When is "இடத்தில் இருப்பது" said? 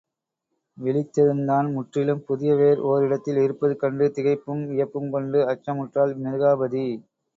3.07-3.75